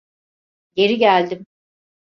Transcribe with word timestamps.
Geri 0.75 0.97
geldim. 0.97 1.45